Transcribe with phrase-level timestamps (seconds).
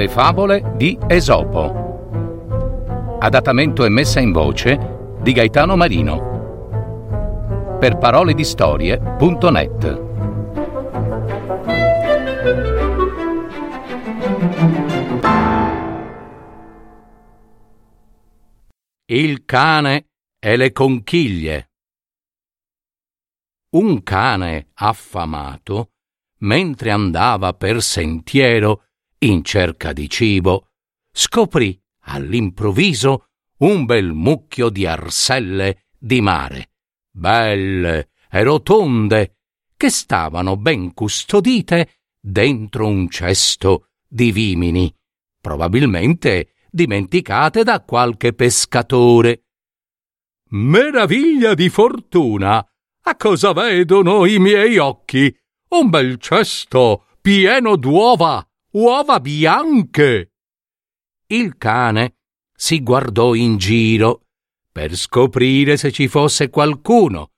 [0.00, 3.18] Le favole di Esopo.
[3.20, 7.76] Adattamento e messa in voce di Gaetano Marino.
[7.78, 10.02] Per parole di storie.net.
[19.04, 20.06] Il cane
[20.38, 21.72] e le conchiglie.
[23.76, 25.90] Un cane affamato,
[26.38, 28.84] mentre andava per sentiero
[29.22, 30.68] in cerca di cibo,
[31.12, 33.26] scoprì all'improvviso
[33.58, 36.70] un bel mucchio di arselle di mare,
[37.10, 39.36] belle e rotonde,
[39.76, 44.94] che stavano ben custodite dentro un cesto di vimini,
[45.40, 49.44] probabilmente dimenticate da qualche pescatore.
[50.50, 52.64] Meraviglia di fortuna!
[53.02, 55.34] A cosa vedono i miei occhi?
[55.68, 60.32] Un bel cesto pieno d'uova uova bianche.
[61.26, 62.16] Il cane
[62.52, 64.26] si guardò in giro
[64.70, 67.32] per scoprire se ci fosse qualcuno,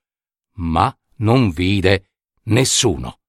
[0.55, 2.11] ma non vide
[2.43, 3.19] nessuno.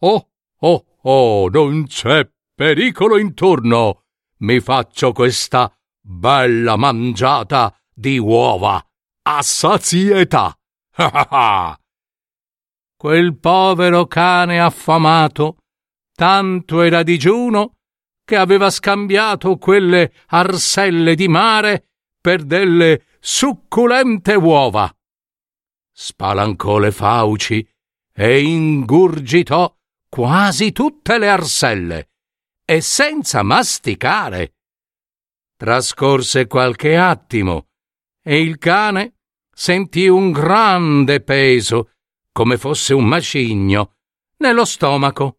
[0.00, 4.04] Oh, oh, oh, non c'è pericolo intorno.
[4.38, 8.84] Mi faccio questa bella mangiata di uova
[9.22, 10.56] a sazietà.
[12.96, 15.58] Quel povero cane affamato
[16.16, 17.76] tanto era digiuno
[18.24, 24.92] che aveva scambiato quelle arselle di mare per delle succulente uova.
[25.92, 27.68] Spalancò le fauci
[28.12, 29.72] e ingurgitò
[30.08, 32.10] quasi tutte le arselle
[32.64, 34.54] e senza masticare.
[35.54, 37.68] Trascorse qualche attimo
[38.22, 39.18] e il cane
[39.52, 41.92] sentì un grande peso,
[42.32, 43.96] come fosse un macigno,
[44.38, 45.35] nello stomaco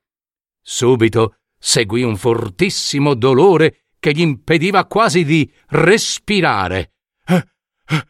[0.70, 6.92] Subito seguì un fortissimo dolore che gli impediva quasi di respirare.
[7.26, 7.48] Eh,
[7.88, 8.08] eh,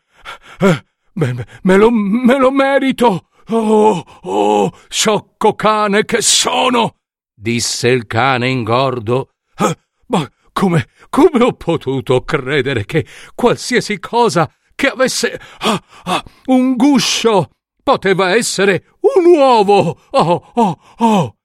[0.61, 3.29] eh, me, me, lo, me lo merito!
[3.49, 6.95] Oh, oh, sciocco cane che sono!
[7.31, 9.33] disse il cane ingordo.
[9.55, 16.75] Eh, ma come, come ho potuto credere che qualsiasi cosa che avesse ah, ah, un
[16.75, 17.51] guscio
[17.83, 19.99] poteva essere un uovo?
[20.09, 21.37] Oh, oh, oh!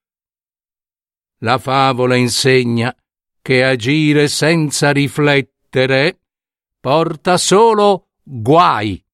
[1.45, 2.95] La favola insegna
[3.41, 6.21] che agire senza riflettere
[6.79, 9.05] porta solo guai.